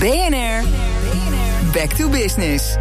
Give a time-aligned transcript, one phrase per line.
[0.00, 0.64] BNR,
[1.72, 2.76] back to business.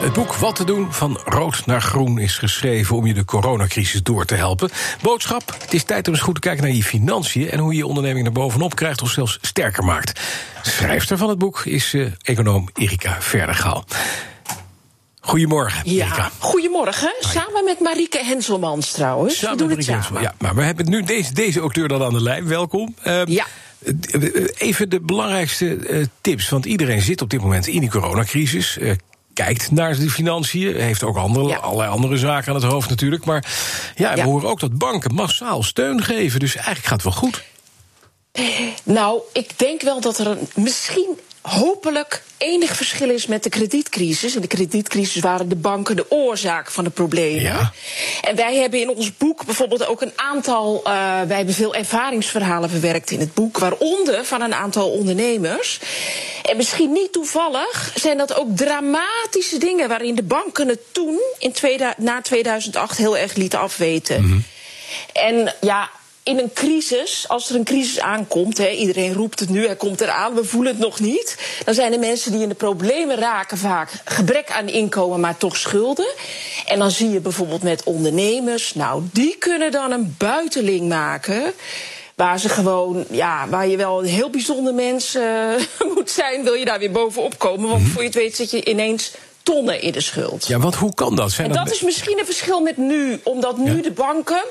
[0.00, 4.02] Het boek Wat te doen van rood naar groen is geschreven om je de coronacrisis
[4.02, 4.70] door te helpen.
[5.02, 7.78] Boodschap: het is tijd om eens goed te kijken naar je financiën en hoe je
[7.78, 10.20] je onderneming er bovenop krijgt of zelfs sterker maakt.
[10.62, 13.84] Schrijfster van het boek is uh, econoom Erika Verdergaal.
[15.20, 16.30] Goedemorgen, ja, Erika.
[16.38, 19.38] Goedemorgen, samen met Marieke Henselmans trouwens.
[19.38, 20.22] Samen we doen met het samen.
[20.22, 22.48] Ja, maar we hebben nu deze, deze auteur dan aan de lijn.
[22.48, 22.94] Welkom.
[23.06, 23.46] Uh, ja.
[24.58, 28.76] Even de belangrijkste uh, tips, want iedereen zit op dit moment in die coronacrisis.
[28.80, 28.92] Uh,
[29.32, 30.74] kijkt naar de financiën.
[30.76, 31.56] Heeft ook andere, Ja.
[31.56, 33.24] allerlei andere zaken aan het hoofd natuurlijk.
[33.24, 33.44] Maar
[33.94, 34.24] ja, we Ja.
[34.24, 36.40] horen ook dat banken massaal steun geven.
[36.40, 37.42] Dus eigenlijk gaat het wel goed.
[38.84, 44.34] Nou, ik denk wel dat er een, misschien hopelijk enig verschil is met de kredietcrisis.
[44.34, 47.42] En de kredietcrisis waren de banken de oorzaak van de problemen.
[47.42, 47.72] Ja.
[48.22, 50.80] En wij hebben in ons boek bijvoorbeeld ook een aantal.
[50.84, 50.92] eh,
[51.26, 55.78] wij hebben veel ervaringsverhalen verwerkt in het boek, waaronder van een aantal ondernemers.
[56.42, 61.54] En misschien niet toevallig zijn dat ook dramatische dingen waarin de banken het toen, in
[61.96, 64.44] na 2008, heel erg lieten afweten.
[65.12, 65.90] En ja,
[66.28, 70.00] in een crisis, als er een crisis aankomt, hè, iedereen roept het nu, hij komt
[70.00, 71.36] eraan, we voelen het nog niet.
[71.64, 75.56] Dan zijn de mensen die in de problemen raken vaak gebrek aan inkomen, maar toch
[75.56, 76.08] schulden.
[76.66, 81.52] En dan zie je bijvoorbeeld met ondernemers, nou, die kunnen dan een buiteling maken.
[82.14, 85.48] Waar ze gewoon, ja, waar je wel een heel bijzonder mens eh,
[85.94, 87.68] moet zijn, wil je daar weer bovenop komen.
[87.68, 89.12] Want voor je het weet zit je ineens
[89.42, 90.46] tonnen in de schuld.
[90.46, 91.30] Ja, want hoe kan dat?
[91.32, 93.82] Zijn En dat is misschien een verschil met nu, omdat nu Ja.
[93.82, 94.44] de banken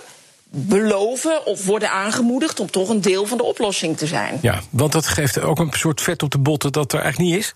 [0.49, 4.37] beloven of worden aangemoedigd om toch een deel van de oplossing te zijn.
[4.41, 7.39] Ja, want dat geeft ook een soort vet op de botten dat er eigenlijk niet
[7.39, 7.53] is.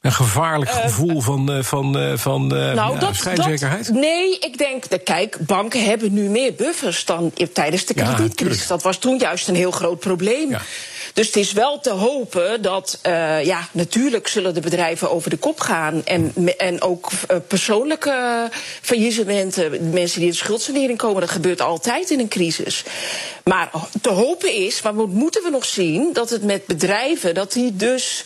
[0.00, 3.86] Een gevaarlijk gevoel van, eh, van, eh, van eh, Nou, ja, dat, schijnzekerheid.
[3.86, 8.66] dat- nee, ik denk, de, kijk, banken hebben nu meer buffers dan tijdens de kredietcrisis.
[8.66, 10.50] dat was toen juist een heel groot probleem.
[10.50, 10.60] Ja.
[11.14, 15.36] Dus het is wel te hopen dat, eh, ja, natuurlijk zullen de bedrijven over de
[15.36, 16.04] kop gaan.
[16.04, 18.48] En, en ook eh, persoonlijke
[18.80, 22.84] faillissementen, mensen die in schuldsanering komen, dat gebeurt altijd in een crisis.
[23.44, 27.76] Maar te hopen is, maar moeten we nog zien, dat het met bedrijven, dat die
[27.76, 28.24] dus.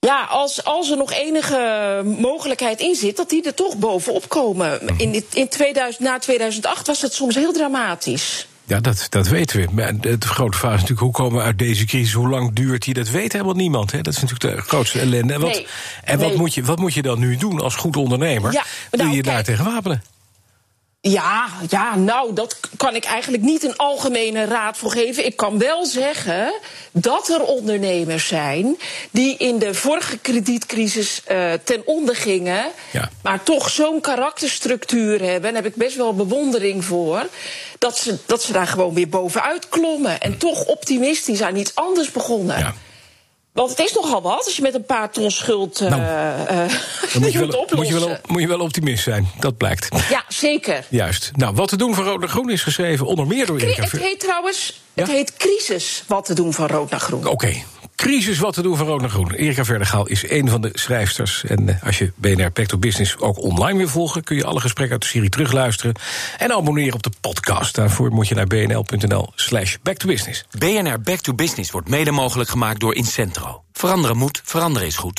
[0.00, 4.80] Ja, als, als er nog enige mogelijkheid in zit, dat die er toch bovenop komen.
[4.96, 8.46] In, dit- in 2000, na 2008 was het soms heel dramatisch.
[8.64, 9.66] Ja, dat, dat weten we.
[9.72, 12.12] Maar de, grote vraag is natuurlijk, hoe komen we uit deze crisis?
[12.12, 12.94] Hoe lang duurt die?
[12.94, 13.92] Dat weet helemaal niemand.
[13.92, 14.00] Hè?
[14.02, 15.32] Dat is natuurlijk de grootste ellende.
[15.32, 15.66] En wat, Nee,
[16.04, 16.36] en wat, nee.
[16.36, 18.52] moet je, wat moet je dan nu doen als goed ondernemer?
[18.52, 19.44] Ja, Wil nou, je daar kijk.
[19.46, 20.02] tegen wapenen?
[21.00, 25.26] Ja, ja, nou, dat kan ik eigenlijk niet een algemene raad voor geven.
[25.26, 26.52] Ik kan wel zeggen
[26.92, 28.76] dat er ondernemers zijn
[29.10, 33.10] die in de vorige kredietcrisis eh, ten onder gingen, Ja.
[33.22, 35.48] maar toch zo'n karakterstructuur hebben.
[35.48, 37.26] En daar heb ik best wel bewondering voor.
[37.78, 40.20] Dat ze, dat ze daar gewoon weer bovenuit klommen.
[40.20, 42.58] En toch optimistisch aan iets anders begonnen.
[42.58, 42.74] Ja.
[43.58, 46.58] Want het is nogal wat als je met een paar ton schuld eh Nou, eh,
[47.20, 48.20] moet je, wel, moet, je wel, oplossen.
[48.26, 49.28] moet je wel optimist zijn.
[49.40, 49.88] Dat blijkt.
[50.10, 50.84] Ja, zeker.
[50.88, 51.30] Juist.
[51.34, 53.92] Nou, wat te doen voor Rood en Groen is geschreven onder meer door Erika Het
[54.00, 55.02] heet trouwens, Ja?
[55.02, 57.26] het heet crisis wat te doen van rood naar groen.
[57.26, 57.54] Oké.
[57.98, 59.32] Crisis wat te doen van Rood naar Groen.
[59.32, 61.44] Erika Verdergaal is een van de schrijfsters.
[61.44, 64.24] En eh, als je BNR Back to Business ook online wil volgen...
[64.24, 65.94] kun je alle gesprekken uit de serie terugluisteren.
[66.36, 67.74] En abonneren op de podcast.
[67.74, 70.44] Daarvoor moet je naar bnl.nl slash back to business.
[70.58, 73.62] BNR Back to Business wordt mede mogelijk gemaakt door Incentro.
[73.72, 75.16] Veranderen moet, veranderen is goed.